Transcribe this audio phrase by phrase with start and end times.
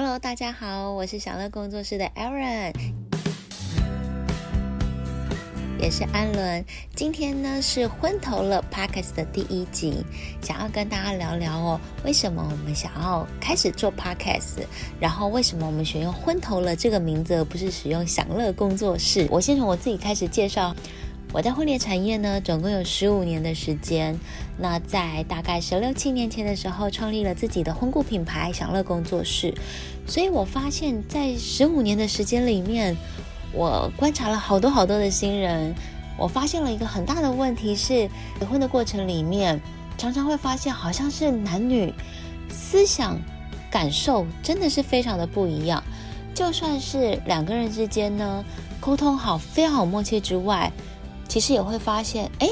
[0.00, 2.72] Hello，大家好，我是享乐工作室的 Aaron，
[5.80, 6.64] 也是安伦。
[6.94, 10.04] 今天呢是昏头了 Podcast 的第一集，
[10.40, 14.64] 想要跟大家聊聊哦，为什么我们想要开始做 Podcast，
[15.00, 19.26] 然后为什么我们选用昏头了这个名字，而不是使用享乐工作室？
[19.32, 20.76] 我先从我自己开始介绍。
[21.30, 24.18] 我在婚礼产业呢，总共有十五年的时间。
[24.56, 29.52] 那在大概十六七年前的时候，创立了自己的婚顾品牌享乐工作室。
[30.06, 32.96] 所以我发现，在十五年的时间里面，
[33.52, 35.74] 我观察了好多好多的新人。
[36.16, 38.08] 我发现了一个很大的问题是，
[38.40, 39.60] 结婚的过程里面，
[39.98, 41.92] 常常会发现好像是男女
[42.48, 43.20] 思想
[43.70, 45.84] 感受真的是非常的不一样。
[46.34, 48.42] 就算是两个人之间呢，
[48.80, 50.72] 沟通好，非常有默契之外。
[51.28, 52.48] 其实也会发现，哎，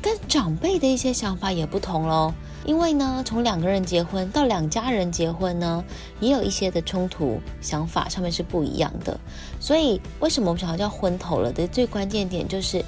[0.00, 2.32] 跟长辈的一些想法也不同喽。
[2.64, 5.84] 因为呢，从两个人结婚到两家人结婚呢，
[6.18, 9.20] 也有一些的冲突，想法上面是不一样的。
[9.60, 12.82] 所以，为什么我们想要叫昏头了的最关键点就是，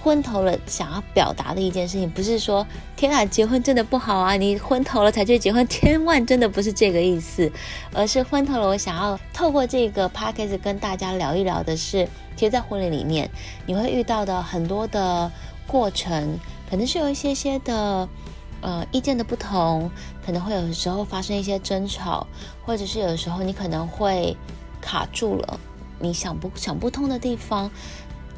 [0.00, 7.50] 昏头了想要表达的一件事情，不是说天啊，结婚真的不好啊，你昏头了才去结婚，千万真的不是这个意思，
[7.92, 12.08] 而是昏头了，我想要透过这个 p a c k a g e 跟大家聊一聊的是。
[12.36, 13.30] 其实，在婚礼里面，
[13.64, 15.30] 你会遇到的很多的
[15.68, 16.36] 过程，
[16.68, 18.08] 可能是有一些些的，
[18.60, 19.88] 呃，意见的不同，
[20.26, 22.26] 可能会有时候发生一些争吵，
[22.66, 24.36] 或者是有时候你可能会
[24.80, 25.60] 卡住了，
[26.00, 27.70] 你想不想不通的地方。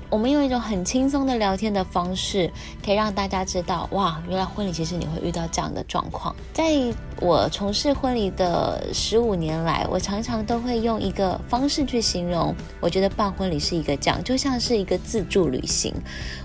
[0.08, 2.50] 我们用一种很轻松的聊天的方式，
[2.84, 6.34] 可以让大家知道，哇，原来婚礼其实你会遇到这样的状况。
[6.52, 6.72] 在
[7.20, 15.92] 我从事婚礼的十五年来，我常常都会用一个方式去形容，我觉得办婚礼是一个这样，就像是一个自助旅行。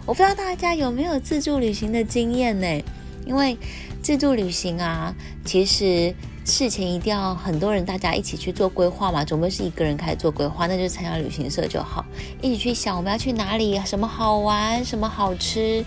[0.06, 2.84] 我不知道大家有没有自助旅行的经验呢？
[3.26, 3.56] 因为
[4.02, 5.14] 自助旅行啊，
[5.46, 6.14] 其实。
[6.44, 12.04] 事前一定要很多人，大家一起去做规划嘛，总不是一个人开始做规划，那就参加旅行社就好，
[12.42, 15.86] 一起去想我们要去哪里，什么好玩，什么好吃，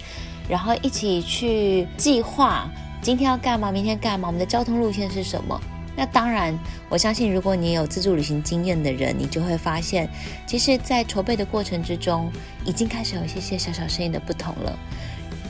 [0.48, 2.70] 然后一起去计划
[3.02, 5.60] 今天要干嘛，明天干嘛，我们的交通路线是什么。
[5.96, 6.56] 那当然，
[6.88, 10.08] 我相信如果你有自助旅行经验的人，你就会发现，
[10.46, 12.30] 其实，在筹备的过程之中，
[12.64, 14.78] 已经开始有一些些小小声音的不同了。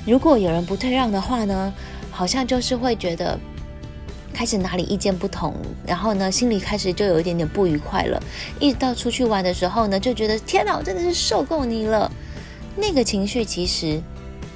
[0.06, 1.72] 如果有人不退让的话呢，
[2.10, 3.38] 好像就是会觉得。
[4.34, 5.54] 开始哪里意见不同，
[5.86, 8.20] 然后呢，心里开始就有一点点不愉快了。
[8.58, 12.10] 一直到出去玩的时候呢，就觉得天哪，我真的是受够你了。
[12.76, 14.02] 那个情绪其实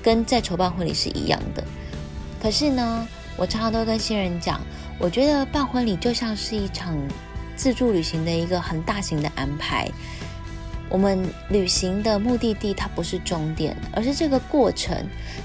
[0.03, 1.63] 跟在筹办婚礼是一样的。
[2.43, 3.07] 可是呢，
[3.37, 4.61] 我常常都跟新人讲，
[4.99, 6.97] 我觉得办婚礼就像是一场
[7.55, 9.89] 自助旅行的一个很大型的安排。
[10.91, 14.97] 我们旅行的目的地它不是终点，而是这个过程，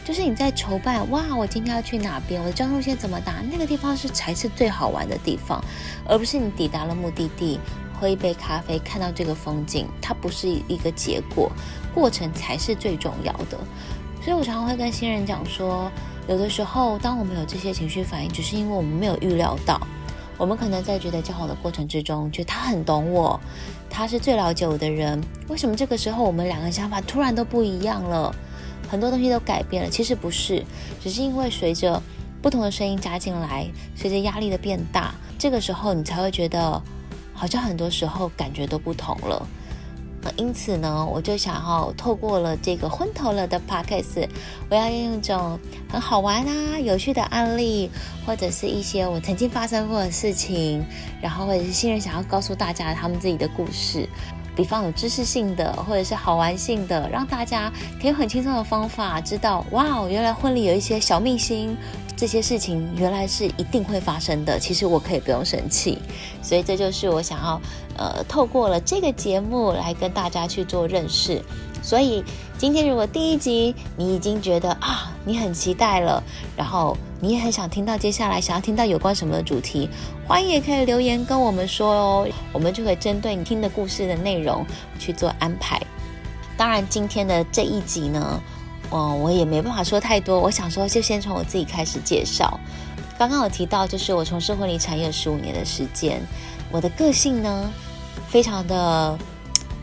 [0.06, 1.10] 就是你在筹办。
[1.12, 2.42] 哇，我今天要去哪边？
[2.42, 3.36] 我的交通线怎么打？
[3.52, 5.64] 那个地方是才是最好玩的地方，
[6.06, 7.60] 而不是你抵达了目的地，
[8.00, 11.52] 喝一杯咖啡，看到这个风景，它不是一个结果，
[11.94, 13.58] 过程才是最重要的。
[14.22, 15.92] 所以我常常会跟新人讲说，
[16.30, 19.80] 有的时候，当我们有这些情绪反应，只是因为我们没有预料到。
[20.38, 23.40] 我们可能在觉得交往的过程之中，觉得他很懂我，
[23.90, 25.22] 他是最了解我的人。
[25.48, 28.34] 为什么这个时候我们两个想法突然都不一样了？
[28.90, 29.90] 很多东西都改变了。
[29.90, 30.64] 其实不是，
[31.02, 32.02] 只是因为随着
[32.42, 36.82] 不同的声音加进来，随着压力的变大，这个时候你才会觉得，
[37.34, 39.48] 好像很多时候感觉都不同了。
[40.38, 44.28] 因此呢，我就想要透过了这个昏头了的 podcast，
[44.70, 47.90] 我要用一种很好玩啊、有趣的案例，
[48.26, 50.86] 或者是一些我曾经发生过的事情，
[51.22, 54.08] 然后或者是新人想要告诉大家他们自己的故事，
[54.56, 61.76] 比方有知识性的，或者是好玩性的，让大家可以很轻松的方法知道，哇，原来婚礼有一些小秘辛。
[62.24, 66.00] 这些事情原来是一定会发生的，其实我可以不用生气，
[66.42, 67.62] 所以这就是我想要
[67.98, 71.42] 呃透过了这个节目来跟大家去做认识。
[71.82, 72.24] 所以
[72.58, 76.24] 今天如果第一集你已经觉得啊你很期待了，
[76.56, 79.90] 然后你也很想听到接下来想要听到有关什么的主题，
[80.26, 84.66] 欢迎也可以留言跟我们说哦，我们就可以针对你听的故事的内容
[84.98, 85.78] 去做安排。
[86.56, 88.42] 当然今天的这一集呢。
[88.96, 90.40] 嗯，我也没办法说太多。
[90.40, 92.60] 我想说，就先从我自己开始介绍。
[93.18, 96.22] 刚刚有提到，就是我从事婚礼产业十五年的时间。
[96.70, 97.72] 我的个性呢，
[98.30, 99.18] 非常的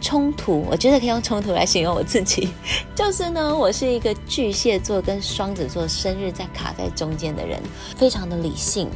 [0.01, 0.65] 冲突。
[0.71, 2.51] 我觉得可以用冲突来形容我自己。
[2.95, 7.61] 就是呢，我是一个巨蟹座跟双子座生日在卡在中间的人，
[7.97, 8.89] 非常的理性，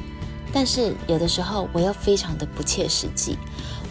[0.53, 3.37] 但是有的时候我又非常的不切实际。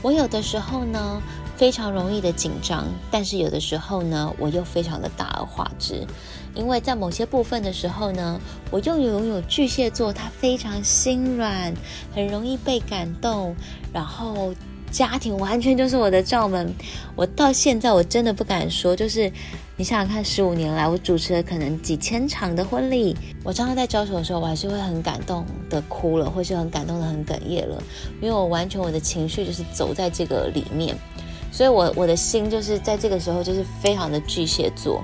[0.02, 1.22] 我有的时候呢。
[1.64, 6.06] 非常容易的紧张，但是有的时候呢，我又非常的大而化之，
[6.56, 8.38] 因为在某些部分的时候呢，
[8.70, 11.74] 我又拥有巨蟹座，他非常心软，
[12.14, 13.56] 很容易被感动，
[13.94, 14.54] 然后。
[14.92, 16.72] 家庭完全就是我的罩门，
[17.16, 19.22] 我到现在我真的不敢说，就是
[19.76, 27.82] 你想想看，十五年来我主持了可能几千场的婚礼，我常常在招手的时候，我还是会很感动的哭了，或是很感动的很哽咽了，
[28.22, 30.96] 因为我完全我的情绪就是走在这个里面，
[31.54, 35.04] 所以我我的心就是在这个时候就是非常的巨蟹座，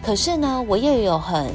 [0.00, 1.50] 可是呢，我又有很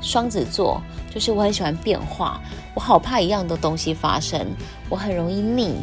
[0.00, 0.80] 双子座，
[1.12, 2.40] 就是我很喜欢变化，
[2.74, 4.46] 我好怕一样的东西发生，
[4.88, 5.74] 我很容易腻。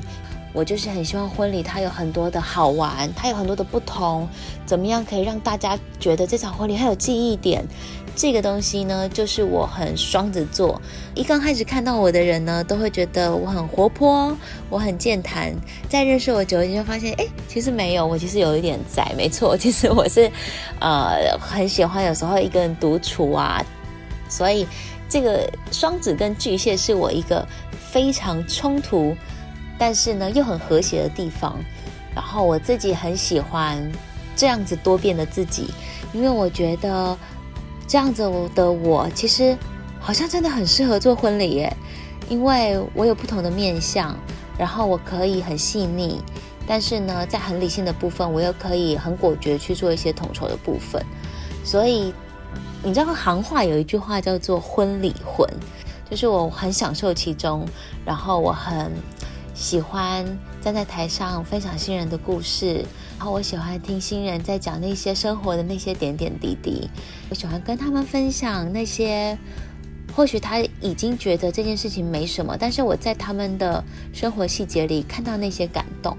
[0.54, 4.28] 我就是很希望婚礼它有很多的好玩，它有很多的不同，
[4.66, 7.66] 怎么样可以让大家觉得这场婚礼很有记忆点？
[8.16, 10.80] 这个东西呢，就是我很双子座。
[11.16, 14.36] 一刚开始看到我的人呢，都会觉得我很活泼，
[14.70, 15.54] 我很健谈。
[15.90, 19.14] 在认识我久一点，就发现，哎，其实没有，我其实有一点宅。
[19.18, 20.30] 没错，其实我是，
[20.80, 23.64] 呃，很喜欢有时候一个人独处啊。
[24.30, 24.68] 所以，
[25.10, 27.48] 这个双子跟巨蟹是我一个
[27.92, 29.16] 非常冲突。
[29.80, 31.58] 但是呢，又很和谐的地方。
[32.14, 33.82] 然后我自己很喜欢
[34.36, 35.70] 这样子多变的自己，
[36.14, 37.18] 因为我觉得
[37.92, 38.24] 这样子
[38.56, 39.58] 的我其实
[40.00, 41.78] 好像真的很适合做婚礼耶。
[42.30, 44.16] 因为我有不同的面相，
[44.58, 46.22] 然后我可以很细腻，
[46.66, 51.06] 但是呢，在很理性的部分，我又可以很果决去做一些统筹的部分。
[51.66, 52.14] 所以
[52.82, 55.46] 你知道行话有一句话叫做“婚礼婚”，
[56.10, 57.68] 就是我很享受其中，
[58.06, 58.90] 然后我很。
[59.54, 60.26] 喜欢
[60.60, 62.84] 站在台上分享新人的故事，
[63.22, 66.90] 然后我喜欢听新人在讲那些生活的那些点点滴滴。
[67.30, 69.38] 我喜欢跟他们分享那些，
[70.16, 76.18] 或许他已经觉得这件事情没什么，但是我在他们的生活细节里看到那些感动。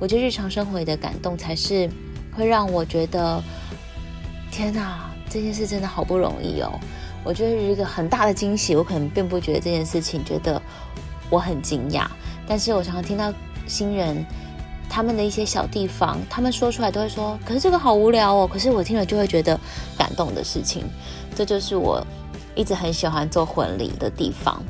[0.00, 1.88] 我觉得日常生活的感动才是
[2.36, 3.40] 会让我觉得，
[4.50, 6.72] 天哪，这件事真的好不容易哦！
[7.22, 10.60] 我觉得是一个很大的惊喜，我可能并不觉得这件事情，觉得
[11.30, 12.08] 我很惊讶。
[12.44, 13.32] 但是我常常听到
[13.68, 14.26] 新人
[14.90, 19.58] 他们的一些小地方，他们说出来都会说：“可是这个好无聊哦。”可是我听了就会觉得
[19.96, 20.84] 感动的事情，
[21.36, 22.04] 这就是我
[22.56, 24.60] 一直很喜欢做婚礼的地方。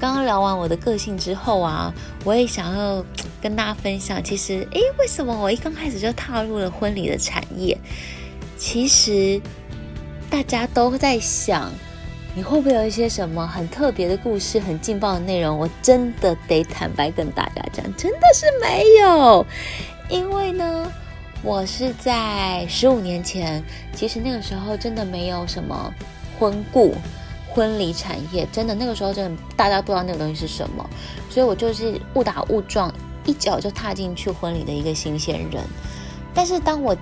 [0.00, 1.92] 刚刚聊完我的个性之后啊，
[2.24, 3.04] 我也想要
[3.42, 7.76] 跟大家分享，其实诶，为什么我一刚开始就踏入了婚礼的产业？
[8.56, 9.38] 其实
[10.30, 11.70] 大家都在想。
[12.34, 15.58] 你会不会有一些什么很特别的故事、很劲爆的内容？
[15.58, 19.44] 我真的得坦白跟大家讲，真的是没有。
[20.08, 20.90] 因为呢，
[21.42, 23.62] 我是在十五年前，
[23.94, 25.92] 其实那个时候真的没有什么
[26.38, 26.94] 婚顾、
[27.48, 30.88] 婚礼产业，真的那个时候真的大家不知道那个东西是什么，
[31.28, 32.92] 所以我就是误打误撞，
[33.24, 35.64] 一脚就踏进去婚礼的一个新鲜人。
[36.32, 36.96] 但是当我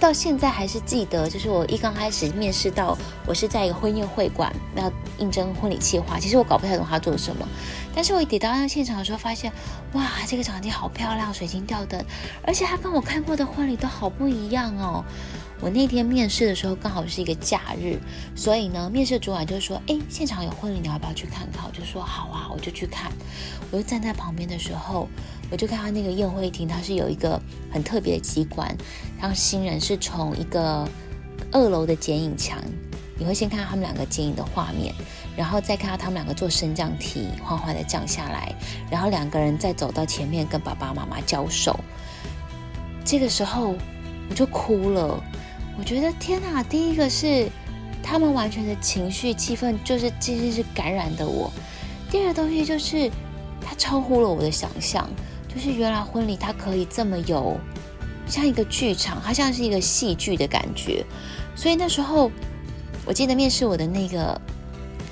[0.00, 6.18] 到现在还是记得，就是我一刚开始面试到，我是在一个婚宴会馆要应征婚礼企划。
[6.18, 7.46] 其实我搞不太懂他做什么，
[7.94, 9.52] 但是我一抵到现场的时候，发现
[9.92, 12.02] 哇，这个场地好漂亮，水晶吊灯，
[12.46, 15.04] 而且他跟我看过的婚礼都好不一样哦。
[15.60, 17.98] 我那天面试的时候刚好是一个假日，
[18.34, 23.12] 所以呢，面试主管就说：“哎，现场有婚礼，你要不要去看看？”我就说：“好啊，我就去看。”
[23.70, 25.06] 我就站在旁边的时候，
[25.50, 28.76] 我就看到那个宴会厅，它是有一个很特别的机关，
[29.20, 30.88] 让新人是从一个
[31.50, 32.58] 二楼的剪影墙，
[33.18, 34.94] 你会先看到他们两个剪影的画面，
[35.36, 38.54] 然后再看到他们两个坐升降梯缓缓的降下来，
[38.90, 41.78] 然后两个人再走到前面跟爸爸妈妈交手。
[43.04, 43.74] 这个时候
[44.28, 45.22] 我就哭了。
[45.78, 46.62] 我觉得天哪！
[46.62, 47.48] 第一个是
[48.02, 51.50] 他们完全的情绪气氛，就是其实是感染的我。
[52.10, 53.10] 第二个东西就是
[53.62, 55.08] 它超乎了我的想象，
[55.52, 57.58] 就是原来婚礼它可以这么有
[58.26, 61.04] 像一个剧场，它像是一个戏剧的感觉。
[61.56, 62.30] 所以那时候
[63.04, 64.40] 我记得面试我的那个。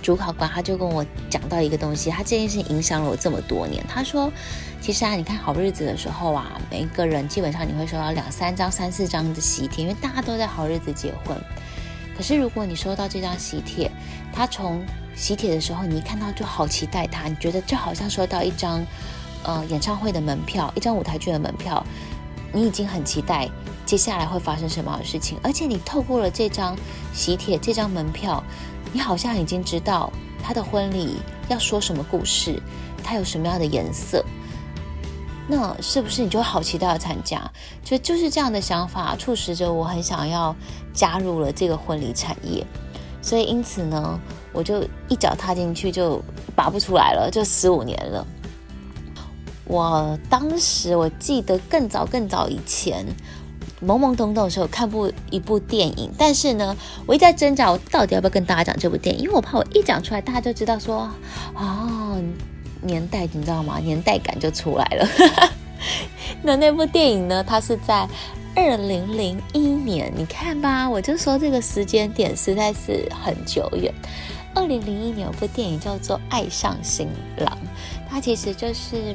[0.01, 3.85] 主考官他就跟我讲到一个东西，他这件事情影响了我这么多年。
[3.89, 4.33] 他说
[4.81, 11.37] ：“其实啊，你看好日子的时候啊，每一个人基本上你会收到两三张、三四张的喜帖，因为大家都在好日子结婚。
[12.17, 13.91] 可是如果你收到这张喜帖，
[14.33, 14.83] 他从
[15.15, 18.87] 喜帖的时候你一看到就好期待他，你觉得就好像收到一张
[19.45, 21.85] 呃演唱会的门票、一张舞台剧的门票，
[22.53, 23.49] 你已经很期待
[23.85, 26.77] 接下来会发生什么样的事情，而且你透过了这张
[27.13, 28.43] 喜帖、这张门票。”
[28.91, 30.11] 你好像已经知道
[30.43, 31.19] 他的婚礼
[31.51, 32.59] 要说什么故事，
[33.05, 34.25] 他有什么样的颜色，
[35.47, 37.39] 那是不是你就好期待要参加？
[37.85, 40.57] 就就是这样的想法促使着我很想要
[40.95, 42.67] 加入了这个婚礼产业，
[43.21, 44.19] 所以因此呢，
[44.55, 46.19] 我就一脚踏进去就
[46.57, 48.27] 拔不出来了，就十五年了。
[49.69, 53.07] 我当时我记得更早更早以前。
[53.81, 59.23] 懵懵懂懂的时候看部一部电影，但是呢，我一直在挣扎，我到底要不要跟大家讲这部电影？
[59.23, 61.09] 因为我怕我一讲出来，大家就知道说，
[61.55, 62.21] 哦，
[62.83, 63.79] 年代你知道吗？
[63.79, 65.09] 年代感就出来了。
[66.43, 67.45] 那那部电影呢？
[67.45, 68.09] 它是在
[68.57, 73.95] 二零零一年，你看吧，我就说这个时间点实在是很久远。
[74.57, 77.07] 二零零一年有部电影叫做《爱上新
[77.37, 77.47] 郎》，
[78.11, 79.15] 它其实就是，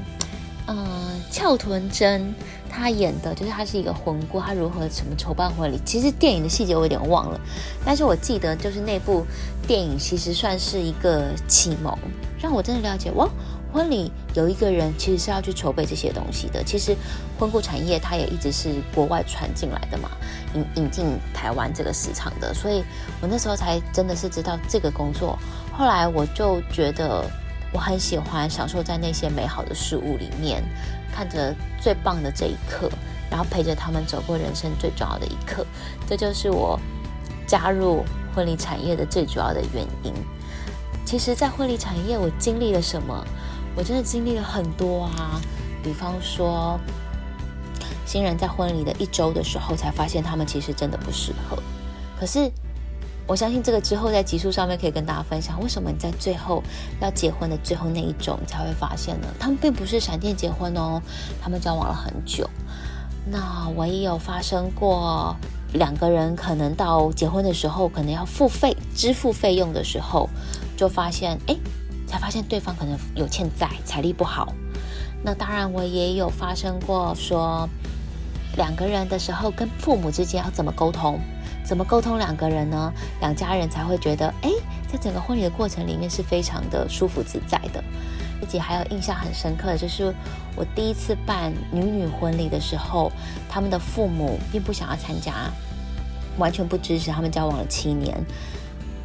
[0.68, 2.34] 嗯，翘臀真。
[2.76, 5.80] 他演的就是他是一个婚姑，他如何什么筹办婚礼？
[5.86, 7.40] 其实电影的细节我有点忘了，
[7.86, 9.24] 但是我记得就是那部
[9.68, 11.96] 电影其实算是一个启蒙，
[12.42, 13.30] 让我真的了解哇，
[13.72, 16.64] 婚礼有一个人其实是要去筹备这些东西的。
[16.64, 16.96] 其实
[17.38, 20.10] 婚顾产业它也一直是国外传进来的嘛，
[20.56, 22.84] 引引进台湾这个市场的，所以
[23.22, 25.38] 我那时候才真的是知道这个工作。
[25.72, 27.30] 后来我就觉得。
[27.74, 30.64] 我很喜欢享受在那些美好的事物里面，
[31.12, 32.88] 看着最棒的这一刻，
[33.32, 35.66] 然后陪着他们走过人生最重要的一刻。
[36.08, 36.80] 这就是我
[37.48, 40.14] 加入婚礼产业的最主要的原因。
[41.04, 43.26] 其实，在婚礼产业，我经历了什么？
[43.76, 45.42] 我真的经历了很多啊。
[45.84, 46.80] 比方说，
[48.06, 51.58] 新人在婚礼的一周的时候，才发现他们其实真的不适合。
[52.20, 52.52] 可是。
[53.26, 56.62] 我相信这个之后在集数上面可以跟大家分享，为什么你在最后
[57.00, 59.28] 要结婚的最后那一种才会发现呢？
[59.40, 61.02] 他们并不是闪电结婚哦，
[61.42, 62.50] 他们交往了很久。
[63.26, 65.34] 那我也有发生过
[65.74, 70.30] 两个人可能到结婚的时候，可能要付费支付费用的时候，
[70.76, 71.56] 就发现哎，
[72.06, 74.54] 才发现对方可能有欠债，财力不好。
[75.24, 77.70] 那当然我也有发生过说
[78.56, 81.20] 两个人的时候，跟父母之间要怎么沟通。
[81.66, 82.92] 怎么沟通两个人呢？
[83.22, 84.50] 两家人才会觉得，哎，
[84.92, 87.82] 在整个婚礼的过程里面是非常的舒服自在的。
[88.42, 90.14] 自己还有印象很深刻的就是
[90.58, 93.10] 我第一次办女女婚礼的时候，
[93.48, 95.50] 他们的父母并不想要参加，
[96.38, 97.10] 完全不支持。
[97.12, 98.22] 他们交往了七年，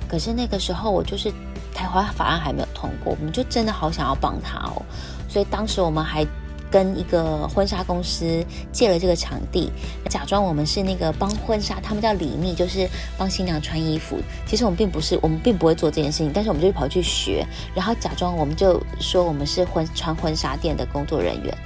[0.09, 1.33] 可是那个时候我就是
[1.73, 4.83] 台湾法案还没有通过，我们就真的好想要帮他哦。
[5.29, 6.27] 所以当时我们还。
[6.71, 9.71] 跟一个婚纱公司借了这个场地，
[10.09, 14.19] 假装我们是那个帮婚纱，他们叫礼密，就是帮新娘穿衣服。
[14.47, 21.57] 其实我们并不是，我们并不会做这件事情，但是我们就跑去学，然后假装我们就说我们是婚穿婚纱店的工作人员，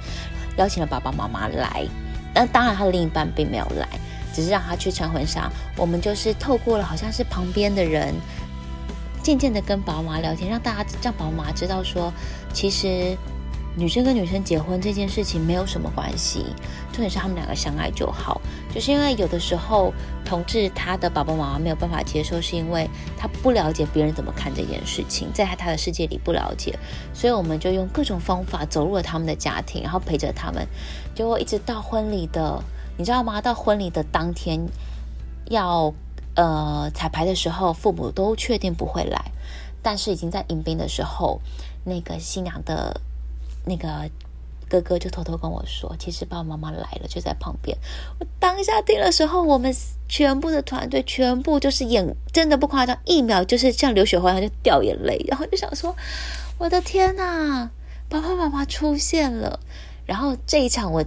[0.57, 1.85] 邀请了爸爸妈妈来。
[2.33, 3.87] 那当然他的另一半并没有来，
[4.33, 5.51] 只是让他去穿婚纱。
[5.75, 8.13] 我们就是透过了好像是旁边的人，
[9.21, 12.11] 渐渐的跟宝妈聊天，让大家让宝妈知道说，
[12.53, 13.17] 其实。
[13.75, 16.45] 女生跟女生结婚这件事情没有什么关系，
[16.91, 18.39] 重点是他们两个相爱就好。
[18.71, 19.91] 就是因为有的时候
[20.23, 22.87] 同志他的爸爸妈妈没有办法接受，是因为
[23.17, 26.77] 他不了解别人怎么看这件事情，在他的世界里不了解，
[27.15, 30.67] 所以我们就用各种方法走入了他们的家庭，然后陪着他们，
[31.15, 32.63] 结果一直到婚礼的，
[32.95, 33.41] 你知道吗？
[33.41, 34.67] 到婚礼的当天
[35.49, 35.91] 要
[36.35, 39.31] 呃彩排的时候，父母都确定不会来，
[39.81, 41.41] 但是已经在迎宾的时候，
[41.83, 43.01] 那个新娘的。
[43.65, 44.09] 那个
[44.69, 47.77] 哥哥就偷偷跟我说，其实爸爸妈妈来了，就在旁边。
[48.19, 49.73] 我当下听的时候，我们
[50.07, 55.95] 全部的团队全部就是眼真的不夸张，一秒就是像流血花一样就掉眼泪，然后就想说，
[56.57, 57.69] 我的天呐，
[58.09, 59.59] 爸爸妈妈出现了。
[60.05, 61.03] 然后这一场我。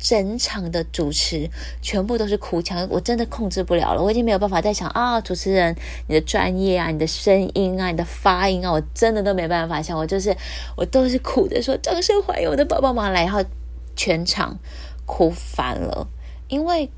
[0.00, 1.50] 整场的主持
[1.82, 5.76] 全部都是哭腔，我真的控制不了了，我已经没有办法再想啊，主持人
[6.08, 10.34] 你的专业啊，你的声音啊，你的发音啊，我真的都没办法想，我就是
[10.76, 13.44] 我都是哭着说掌声欢迎我的爸爸妈妈来，然后
[13.94, 14.58] 全场
[15.04, 16.08] 哭翻了，
[16.48, 16.90] 因为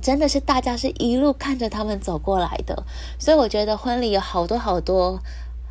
[0.00, 2.84] 真的是大家是一路看着他们走过来的，
[3.18, 5.20] 所以我觉得婚礼有好多好多。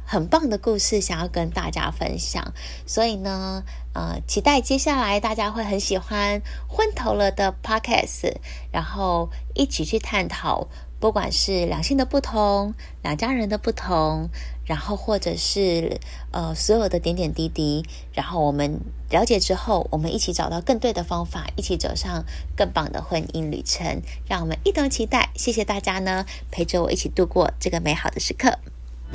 [0.05, 2.53] 很棒的故事想要跟大家分享，
[2.85, 3.63] 所以呢，
[3.93, 8.33] 呃，期待接下来大家会很喜欢昏头了的 podcast，
[8.71, 10.67] 然后一起去探讨，
[10.99, 12.73] 不管是两性的不同、
[13.03, 14.29] 两家人的不同，
[14.65, 15.99] 然后或者是
[16.31, 18.79] 呃所有的点点滴滴，然后我们
[19.11, 22.25] 了解之后，我们一起找到更对的方法，一起走上
[22.57, 25.29] 更棒的婚姻旅程，让我们一同期待。
[25.35, 28.57] 谢谢大家呢，陪着我一起度过这个美好的时刻，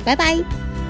[0.05, 0.88] 拜拜。